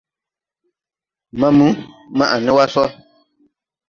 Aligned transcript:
Maamu, 1.39 1.67
maʼ 2.17 2.31
ne 2.43 2.51
wa 2.57 2.65
gɔ! 2.73 2.83